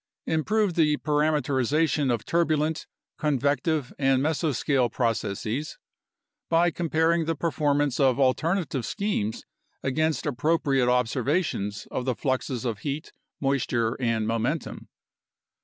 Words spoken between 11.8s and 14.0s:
of the fluxes of heat, moisture,